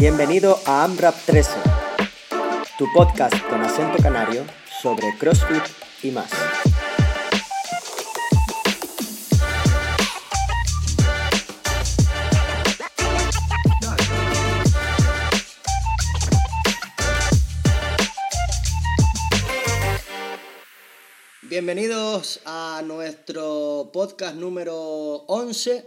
[0.00, 1.50] Bienvenido a AMRAP 13,
[2.78, 4.46] tu podcast con acento canario
[4.80, 5.62] sobre CrossFit
[6.02, 6.30] y más.
[21.42, 24.74] Bienvenidos a nuestro podcast número
[25.26, 25.84] 11.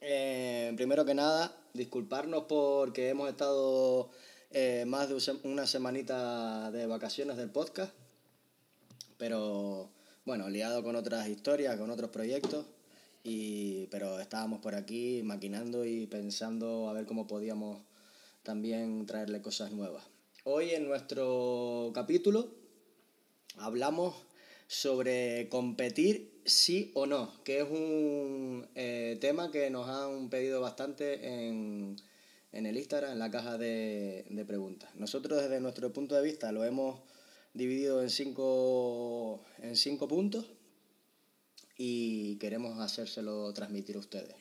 [0.00, 4.10] Eh, primero que nada, disculparnos porque hemos estado
[4.50, 7.92] eh, más de una semanita de vacaciones del podcast,
[9.16, 9.90] pero
[10.24, 12.66] bueno, liado con otras historias, con otros proyectos,
[13.22, 17.82] y, pero estábamos por aquí maquinando y pensando a ver cómo podíamos
[18.42, 20.04] también traerle cosas nuevas.
[20.44, 22.48] Hoy en nuestro capítulo
[23.58, 24.14] hablamos
[24.70, 31.48] sobre competir sí o no, que es un eh, tema que nos han pedido bastante
[31.48, 31.96] en,
[32.52, 34.94] el Instagram, en la caja de, preguntas.
[34.94, 37.00] Nosotros desde nuestro punto de vista lo hemos
[37.52, 40.46] dividido en cinco, en cinco puntos
[41.76, 44.36] y queremos hacérselo transmitir a ustedes.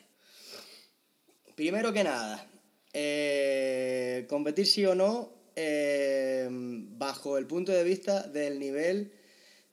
[1.56, 2.48] Primero que nada,
[2.94, 9.19] eh, competir sí o no eh, bajo el punto de vista del nivel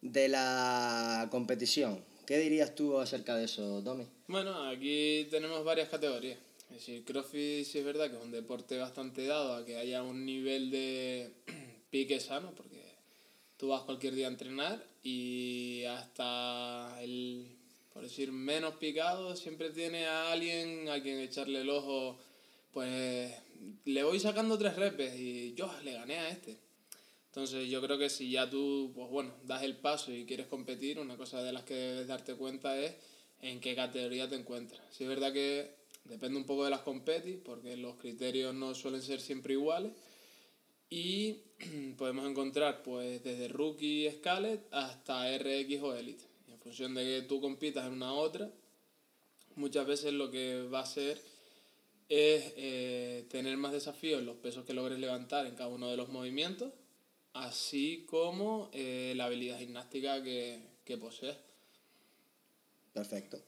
[0.03, 2.05] de la competición.
[2.27, 4.05] ¿Qué dirías tú acerca de eso, Tommy?
[4.27, 6.39] Bueno, aquí tenemos varias categorías.
[6.71, 10.27] Es decir, CrossFit es verdad que es un deporte bastante dado a que haya un
[10.27, 11.31] nivel de
[11.91, 12.83] pique sano, porque
[13.57, 17.47] tú vas cualquier día a entrenar y hasta el,
[17.93, 22.19] por decir, menos picado siempre tiene a alguien a quien echarle el ojo,
[22.73, 23.33] pues
[23.85, 26.66] le voy sacando tres repes y yo le gané a este.
[27.37, 30.99] Entonces yo creo que si ya tú, pues bueno, das el paso y quieres competir,
[30.99, 32.95] una cosa de las que debes darte cuenta es
[33.43, 34.81] en qué categoría te encuentras.
[34.91, 35.71] Si es verdad que
[36.05, 39.93] depende un poco de las competis, porque los criterios no suelen ser siempre iguales.
[40.89, 41.41] Y
[41.99, 46.25] podemos encontrar pues desde rookie Scalet hasta RX o Elite.
[46.49, 48.51] en función de que tú compitas en una u otra,
[49.57, 51.21] muchas veces lo que va a ser
[52.09, 55.99] es eh, tener más desafíos en los pesos que logres levantar en cada uno de
[55.99, 56.73] los movimientos
[57.45, 61.37] así como eh, la habilidad gimnástica que, que posees.
[62.93, 63.39] Perfecto.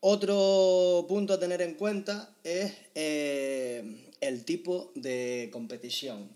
[0.00, 6.28] Otro punto a tener en cuenta es eh, el tipo de competición.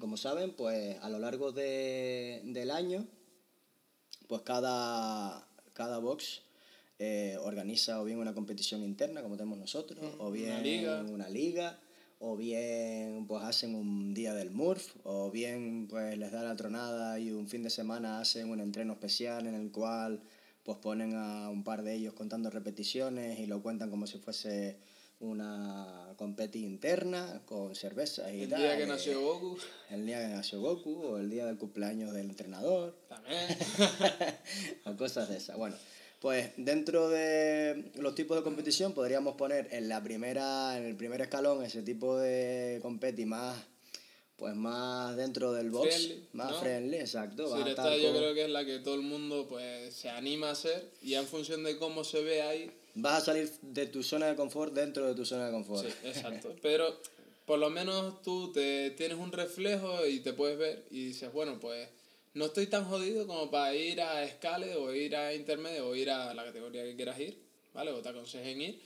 [0.00, 3.06] Como saben, pues a lo largo del año,
[4.26, 6.42] pues cada, cada box
[6.98, 11.28] eh, organiza o bien una competición interna, como tenemos nosotros, o bien una liga, una
[11.28, 11.80] liga
[12.18, 17.18] o bien pues hacen un día del Murph, o bien pues les da la tronada
[17.18, 20.22] y un fin de semana hacen un entreno especial en el cual
[20.62, 24.78] pues ponen a un par de ellos contando repeticiones y lo cuentan como si fuese
[25.20, 28.62] una competi interna con cerveza y el tal.
[28.62, 29.58] El día que nació Goku.
[29.90, 32.98] El día que nació Goku o el día del cumpleaños del entrenador.
[33.08, 33.46] También.
[34.84, 35.56] o cosas de esas.
[35.56, 35.76] Bueno,
[36.26, 41.20] pues dentro de los tipos de competición podríamos poner en la primera, en el primer
[41.20, 43.56] escalón ese tipo de competi más
[44.34, 47.54] pues más dentro del box, más friendly, exacto.
[47.54, 50.50] Sí, esta yo creo que es la que todo el mundo pues se anima a
[50.50, 52.72] hacer y en función de cómo se ve ahí...
[52.96, 55.86] Vas a salir de tu zona de confort dentro de tu zona de confort.
[55.86, 56.56] Sí, exacto.
[56.60, 56.92] Pero
[57.44, 61.60] por lo menos tú te tienes un reflejo y te puedes ver y dices, bueno,
[61.60, 61.88] pues
[62.36, 66.10] no estoy tan jodido como para ir a escale o ir a intermedio o ir
[66.10, 67.38] a la categoría que quieras ir,
[67.72, 67.92] ¿vale?
[67.92, 68.82] O te aconsejen ir,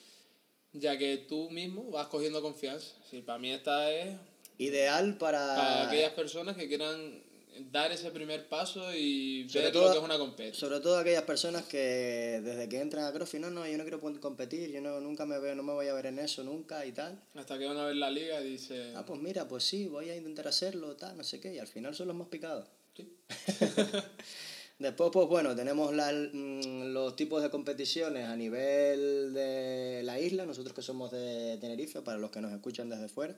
[0.72, 2.94] ya que tú mismo vas cogiendo confianza.
[3.10, 4.16] Sí, para mí esta es...
[4.58, 5.56] Ideal para...
[5.56, 7.24] Para aquellas personas que quieran
[7.72, 10.70] dar ese primer paso y ver lo que es una competición.
[10.70, 14.00] Sobre todo aquellas personas que desde que entran a CrossFit, no, no, yo no quiero
[14.20, 16.92] competir, yo no, nunca me veo, no me voy a ver en eso nunca y
[16.92, 17.20] tal.
[17.34, 18.96] Hasta que van a ver la liga y dicen...
[18.96, 21.66] Ah, pues mira, pues sí, voy a intentar hacerlo, tal, no sé qué, y al
[21.66, 22.68] final son los más picados.
[24.80, 30.74] Después, pues bueno, tenemos mm, los tipos de competiciones a nivel de la isla, nosotros
[30.74, 33.36] que somos de Tenerife, para los que nos escuchan desde fuera.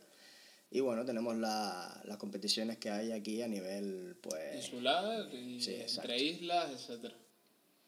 [0.70, 4.54] Y bueno, tenemos las competiciones que hay aquí a nivel, pues...
[4.54, 7.12] Insular, y entre islas, etc.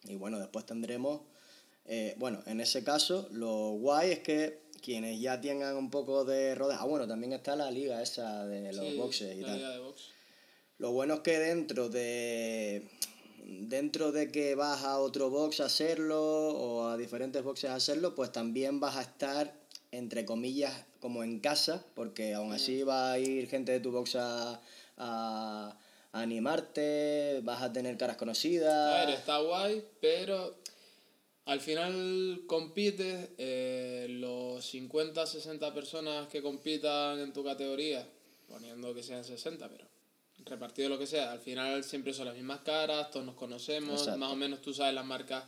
[0.08, 1.22] Y bueno, después tendremos,
[1.86, 6.56] eh, bueno, en ese caso, lo guay es que quienes ya tengan un poco de
[6.56, 6.80] rodaje...
[6.82, 9.56] Ah, bueno, también está la liga esa de los boxes y la tal.
[9.58, 10.13] Liga de box.
[10.84, 12.82] Lo bueno es que dentro de
[13.46, 18.14] dentro de que vas a otro box a hacerlo o a diferentes boxes a hacerlo,
[18.14, 19.54] pues también vas a estar
[19.92, 24.16] entre comillas como en casa, porque aún así va a ir gente de tu box
[24.16, 24.60] a,
[24.98, 25.78] a,
[26.12, 28.74] animarte, vas a tener caras conocidas.
[28.74, 30.54] A ver, está guay, pero
[31.46, 38.06] Al final compites, eh, los 50, 60 personas que compitan en tu categoría,
[38.46, 39.93] poniendo que sean 60, pero
[40.46, 44.18] repartido lo que sea, al final siempre son las mismas caras, todos nos conocemos, Exacto.
[44.18, 45.44] más o menos tú sabes las marcas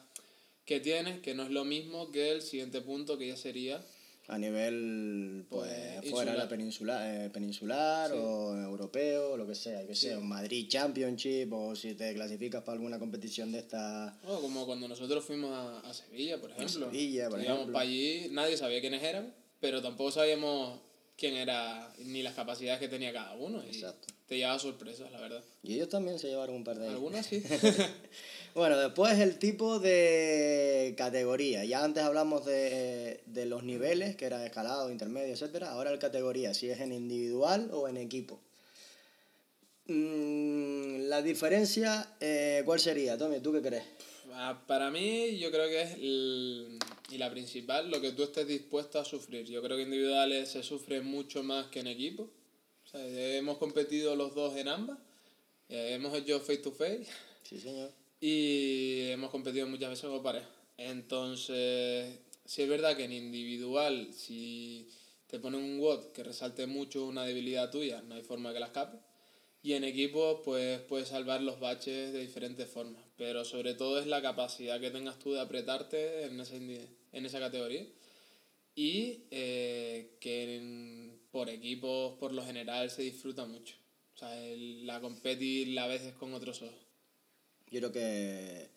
[0.65, 3.85] que tienes, que no es lo mismo que el siguiente punto que ya sería
[4.29, 5.71] A nivel, pues,
[6.01, 8.17] Pues, fuera de la peninsular, eh, peninsular Sí.
[8.19, 10.09] o europeo, lo que sea, que Sí.
[10.09, 14.67] sea un Madrid Championship o si te clasificas para alguna competición de esta Oh, como
[14.67, 16.91] cuando nosotros fuimos a, a Sevilla, por ejemplo.
[16.91, 17.73] Sevilla, por Íbamos ejemplo.
[17.75, 20.81] para allí, nadie sabía quiénes eran, pero tampoco sabíamos
[21.17, 23.63] quién era ni las capacidades que tenía cada uno.
[23.65, 24.07] Y Exacto.
[24.27, 25.43] te llevaba sorpresas, la verdad.
[25.63, 26.89] Y ellos también se llevaron un par de.
[26.89, 27.43] Algunas sí.
[28.55, 31.67] Bueno, después el tipo de categoría.
[31.67, 35.73] Ya antes hablamos de, de los niveles, que era escalado, intermedio, etcétera.
[35.73, 38.41] Ahora el categoría, si es en individual o en equipo.
[39.89, 43.17] Mm, la diferencia, eh, ¿cuál sería?
[43.19, 43.85] Tommy, ¿tú qué crees?
[44.33, 46.79] Ah, Para mí, yo creo que es el-
[47.11, 49.47] y la principal, lo que tú estés dispuesto a sufrir.
[49.47, 52.31] Yo creo que individuales se sufre mucho más que en equipo.
[52.85, 53.07] O sea,
[53.37, 54.99] hemos competido los dos en ambas.
[55.69, 57.07] hemos hecho face to face.
[57.43, 57.93] Sí, señor.
[58.21, 60.49] Y hemos competido muchas veces como pareja.
[60.77, 64.89] Entonces, sí es verdad que en individual, si
[65.27, 68.67] te ponen un WOD que resalte mucho una debilidad tuya, no hay forma que la
[68.67, 68.99] escape.
[69.67, 73.03] Y en equipo, pues puedes salvar los baches de diferentes formas.
[73.17, 77.41] Pero sobre todo es la capacidad que tengas tú de apretarte en esa, en esa
[77.41, 77.85] categoría.
[78.77, 83.75] Y eh, que por equipos, por lo general, se disfruta mucho.
[84.15, 84.31] O sea,
[84.85, 86.87] la competir la veces con otros ojos.
[87.69, 88.71] Yo creo que,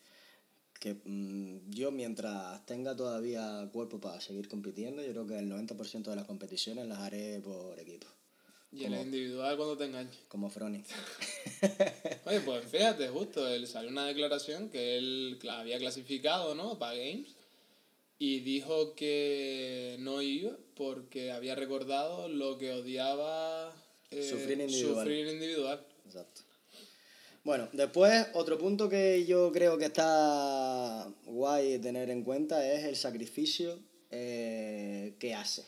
[0.80, 6.10] que mm, yo mientras tenga todavía cuerpo para seguir compitiendo, yo creo que el 90%
[6.10, 8.08] de las competiciones las haré por equipo,
[8.72, 10.20] Y en el individual cuando te enganche.
[10.28, 10.82] como Froni.
[12.24, 16.78] Oye, pues fíjate, justo, él salió una declaración que él había clasificado, ¿no?
[16.78, 17.34] Para Games.
[18.18, 23.74] Y dijo que no iba porque había recordado lo que odiaba
[24.10, 24.94] eh, Sufrir individual.
[25.04, 25.86] sufrir individual.
[26.06, 26.42] Exacto.
[27.42, 32.96] Bueno, después otro punto que yo creo que está guay tener en cuenta es el
[32.96, 33.78] sacrificio
[34.10, 35.64] eh, que hace.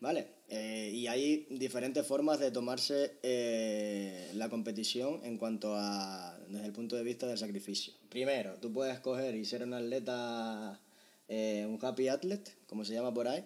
[0.00, 0.37] ¿Vale?
[0.50, 6.72] Eh, y hay diferentes formas de tomarse eh, la competición en cuanto a, desde el
[6.72, 7.92] punto de vista del sacrificio.
[8.08, 10.80] Primero, tú puedes coger y ser un atleta,
[11.28, 13.44] eh, un happy athlete, como se llama por ahí,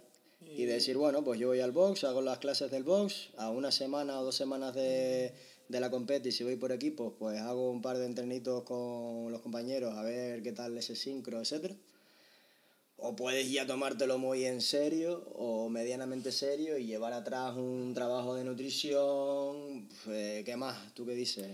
[0.56, 3.72] y decir, bueno, pues yo voy al box, hago las clases del box, a una
[3.72, 5.32] semana o dos semanas de,
[5.69, 9.40] de la competi, si voy por equipos, pues hago un par de entrenitos con los
[9.40, 11.75] compañeros a ver qué tal ese sincro, etcétera.
[13.04, 18.37] O puedes ya tomártelo muy en serio o medianamente serio y llevar atrás un trabajo
[18.37, 19.88] de nutrición.
[20.06, 20.94] eh, ¿Qué más?
[20.94, 21.49] ¿Tú qué dices?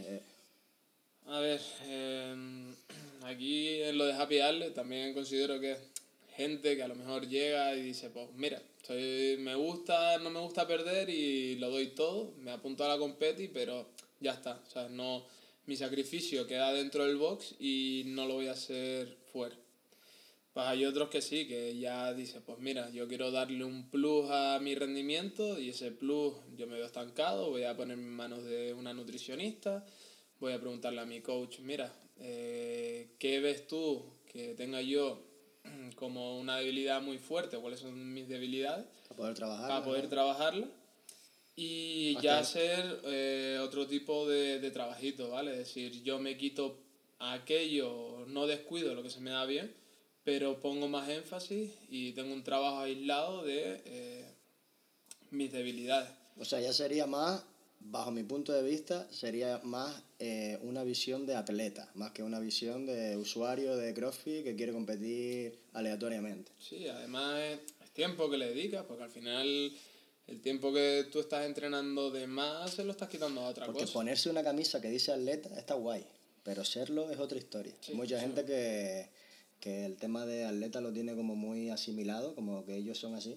[1.25, 2.75] A ver, eh,
[3.25, 4.39] aquí en lo de Happy
[4.75, 5.77] también considero que
[6.37, 10.41] gente que a lo mejor llega y dice, pues mira, soy, me gusta, no me
[10.41, 13.89] gusta perder y lo doy todo, me apunto a la competi, pero
[14.21, 15.25] ya está, o sea, no,
[15.65, 19.57] mi sacrificio queda dentro del box y no lo voy a hacer fuera.
[20.59, 24.29] Pues hay otros que sí, que ya dicen, pues mira, yo quiero darle un plus
[24.29, 28.43] a mi rendimiento y ese plus yo me veo estancado, voy a ponerme en manos
[28.43, 29.87] de una nutricionista,
[30.41, 35.23] voy a preguntarle a mi coach, mira, eh, ¿qué ves tú que tenga yo
[35.95, 37.57] como una debilidad muy fuerte?
[37.57, 38.85] ¿Cuáles son mis debilidades?
[39.07, 39.69] para poder trabajar.
[39.69, 40.67] Para poder trabajarla.
[41.55, 45.53] Y Hasta ya hacer eh, otro tipo de, de trabajito, ¿vale?
[45.53, 46.81] Es decir, yo me quito
[47.21, 49.73] aquello, no descuido lo que se me da bien,
[50.29, 54.25] pero pongo más énfasis y tengo un trabajo aislado de eh,
[55.31, 56.11] mis debilidades.
[56.37, 57.43] O sea, ya sería más,
[57.81, 62.41] bajo mi punto de vista, sería más eh, una visión de atleta, más que una
[62.41, 66.53] visión de usuario de CrossFit que quiere competir aleatoriamente.
[66.59, 69.73] Sí, además es, es tiempo que le dedicas, porque al final
[70.27, 73.81] el tiempo que tú estás entrenando de más se lo estás quitando a otra Porque
[73.81, 73.95] cosa.
[73.95, 76.05] ponerse una camisa que dice atleta está guay,
[76.43, 77.73] pero serlo es otra historia.
[77.81, 78.27] Sí, Hay Mucha sí.
[78.27, 79.17] gente que,
[79.61, 83.37] que el tema de atleta lo tiene como muy asimilado, como que ellos son así.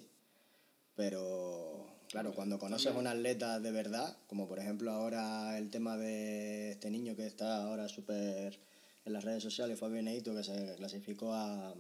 [0.96, 5.98] Pero claro, cuando conoces a un atleta de verdad, como por ejemplo ahora el tema
[5.98, 8.60] de este niño que está ahora súper
[9.06, 11.74] en las redes sociales, Fabio Neito, que se clasificó a,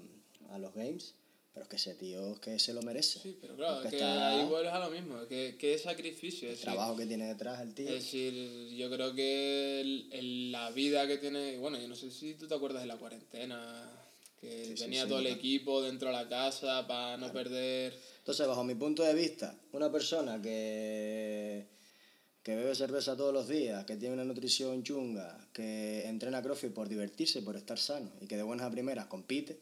[0.50, 1.14] a los Games,
[1.54, 3.20] pero es que ese tío es que se lo merece.
[3.20, 6.48] Sí, pero claro, es que está- ahí vuelves a lo mismo, que, que es sacrificio.
[6.48, 7.90] el es decir, trabajo que tiene detrás el tío.
[7.90, 12.10] Es decir, yo creo que el- el- la vida que tiene, bueno, yo no sé
[12.10, 13.92] si tú te acuerdas de la cuarentena,
[14.42, 17.94] que Sí, tenía sí, todo el equipo dentro de la casa para no perder...
[18.20, 21.68] Entonces, bajo mi punto de vista, una persona que,
[22.44, 26.90] que bebe cerveza todos los días, que tiene una nutrición chunga, que entrena CrossFit por
[26.90, 29.60] divertirse, por estar sano y que de buenas a primeras compite,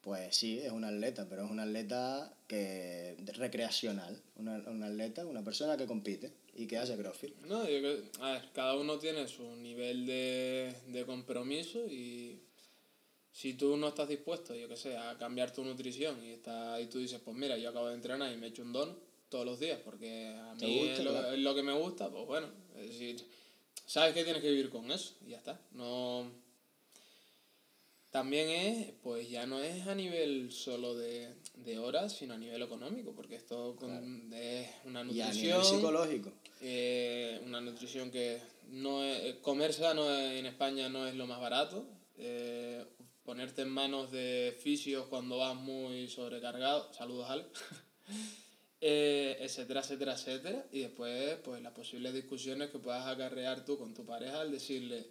[0.00, 5.42] Pues sí, es un atleta, pero es un atleta que recreacional, una, un atleta, una
[5.44, 7.34] persona que compite y que hace CrossFit.
[7.46, 12.40] No, yo creo, a ver, cada uno tiene su nivel de, de compromiso y
[13.38, 16.86] si tú no estás dispuesto, yo qué sé, a cambiar tu nutrición y, está, y
[16.86, 19.60] tú dices, pues mira, yo acabo de entrenar y me echo un don todos los
[19.60, 23.24] días porque a mí es, lo, es, lo, que me gusta, pues bueno, es decir,
[23.86, 25.60] sabes que tienes que vivir con eso y ya está.
[25.70, 26.28] No...
[28.10, 31.28] También es, pues ya no es a nivel solo de,
[31.58, 34.04] de horas, sino a nivel económico, porque esto claro.
[34.32, 35.36] es una nutrición...
[35.36, 36.32] Y a nivel psicológico.
[36.60, 38.40] Eh, una nutrición que
[38.70, 41.86] no es, comer sano en España no es lo más barato.
[42.16, 42.84] Eh,
[43.28, 47.44] ponerte en manos de fisios cuando vas muy sobrecargado, saludos Ale,
[48.80, 53.92] eh, etcétera, etcétera, etcétera, y después pues las posibles discusiones que puedas acarrear tú con
[53.92, 55.08] tu pareja al decirle,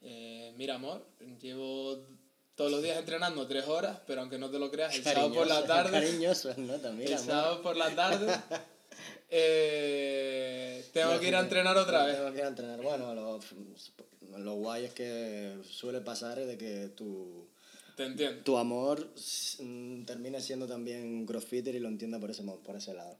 [0.00, 1.06] eh, mira amor,
[1.38, 2.06] llevo
[2.54, 5.46] todos los días entrenando tres horas, pero aunque no te lo creas, el sábado por
[5.46, 6.78] la tarde, cariñoso, ¿no?
[6.78, 8.40] También, el sábado por la tarde,
[9.36, 12.16] eh, tengo que ir a entrenar otra vez.
[12.16, 13.40] Tengo que ir a entrenar, bueno, lo,
[14.38, 17.48] lo guay es que suele pasar de que tu,
[17.96, 18.44] Te entiendo.
[18.44, 19.10] tu amor
[19.58, 23.18] mm, termine siendo también crossfitter y lo entienda por ese, por ese lado.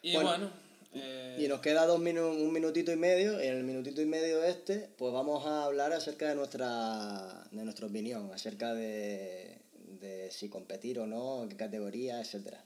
[0.00, 0.50] Y bueno, bueno
[0.94, 1.38] eh...
[1.40, 3.42] y nos queda dos minu un minutito y medio.
[3.42, 7.64] Y en el minutito y medio este, pues vamos a hablar acerca de nuestra, de
[7.64, 9.58] nuestra opinión, acerca de,
[10.00, 12.65] de si competir o no, en qué categoría, etcétera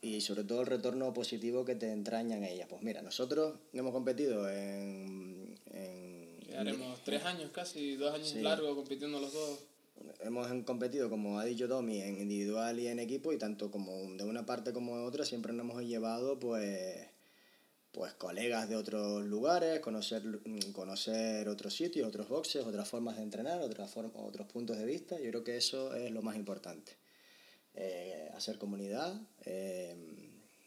[0.00, 2.68] y sobre todo el retorno positivo que te entrañan ellas.
[2.68, 5.58] Pues mira, nosotros hemos competido en...
[5.72, 8.40] en haremos tres años casi, dos años sí.
[8.40, 9.60] largos compitiendo los dos.
[10.20, 14.24] Hemos competido, como ha dicho Tommy, en individual y en equipo y tanto como de
[14.24, 17.06] una parte como de otra siempre nos hemos llevado pues
[17.90, 20.22] pues colegas de otros lugares, conocer,
[20.72, 25.16] conocer otros sitios, otros boxes, otras formas de entrenar, otras form otros puntos de vista.
[25.18, 26.96] Yo creo que eso es lo más importante
[27.74, 29.94] eh, hacer comunidad, eh,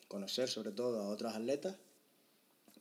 [0.08, 1.76] conocer sobre todo a otros atletas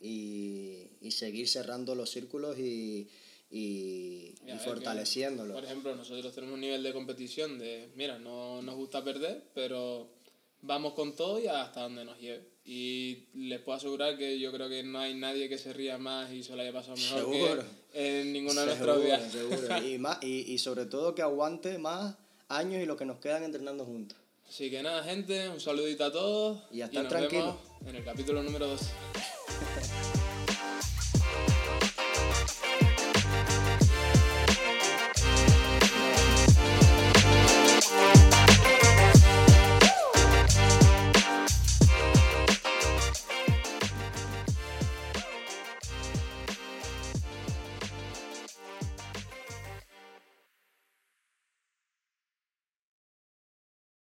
[0.01, 3.09] y, y seguir cerrando los círculos y,
[3.51, 5.55] y, y fortaleciéndolos.
[5.55, 10.09] Por ejemplo, nosotros tenemos un nivel de competición de, mira, no nos gusta perder, pero
[10.63, 12.49] vamos con todo y hasta donde nos lleve.
[12.65, 16.33] Y les puedo asegurar que yo creo que no hay nadie que se ría más
[16.33, 17.65] y se lo haya pasado mejor seguro.
[17.93, 19.33] que en ninguno de nuestros viajes.
[19.33, 19.87] Seguro.
[19.87, 22.17] y, más, y, y sobre todo que aguante más
[22.51, 24.19] años y lo que nos quedan entrenando juntos.
[24.49, 26.63] Así que nada, gente, un saludito a todos.
[26.73, 28.81] Y hasta y nos vemos en el capítulo número 2.